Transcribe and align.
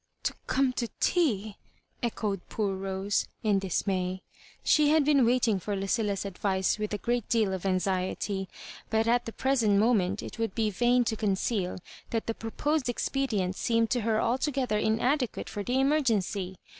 "To 0.23 0.33
come 0.47 0.73
to 0.81 0.89
teal" 0.99 1.53
echoed 2.01 2.49
poor 2.49 2.75
Rose, 2.75 3.27
in 3.43 3.59
dis 3.59 3.85
may. 3.85 4.23
She 4.63 4.89
had 4.89 5.05
been 5.05 5.27
waiting 5.27 5.59
for 5.59 5.75
Lucilla's 5.75 6.25
advice 6.25 6.79
with 6.79 6.91
a 6.95 6.97
great 6.97 7.29
deal 7.29 7.53
of 7.53 7.67
anxiety; 7.67 8.49
but 8.89 9.07
at 9.07 9.25
the 9.25 9.31
present 9.31 9.77
moment 9.77 10.23
it 10.23 10.39
wotild 10.39 10.55
be 10.55 10.71
vain 10.71 11.03
to 11.03 11.15
conceal 11.15 11.77
that 12.09 12.25
the 12.25 12.33
proposed 12.33 12.89
expedient 12.89 13.55
seemed 13.55 13.91
to 13.91 14.01
her 14.01 14.19
altogether 14.19 14.79
in 14.79 14.99
adequate 14.99 15.49
for 15.49 15.61
the 15.61 15.79
emergency. 15.79 16.57